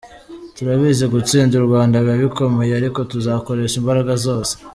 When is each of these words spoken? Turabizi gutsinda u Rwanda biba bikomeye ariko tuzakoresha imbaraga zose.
Turabizi 0.55 1.05
gutsinda 1.13 1.53
u 1.57 1.65
Rwanda 1.67 1.95
biba 2.03 2.15
bikomeye 2.23 2.71
ariko 2.79 2.99
tuzakoresha 3.11 3.75
imbaraga 3.81 4.13
zose. 4.25 4.53